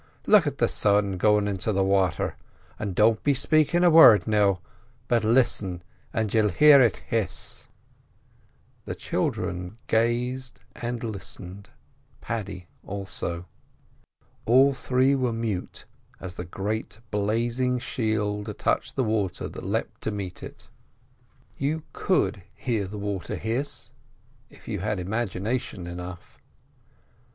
[0.25, 2.35] Look at the sun goin' into the wather,
[2.79, 4.59] and don't be spakin' a word, now,
[5.07, 7.67] but listen and you'll hear it hiss."
[8.85, 11.69] The children gazed and listened,
[12.19, 13.45] Paddy also.
[14.47, 15.85] All three were mute
[16.19, 20.67] as the great blazing shield touched the water that leapt to meet it.
[21.59, 26.39] You could hear the water hiss—if you had imagination enough.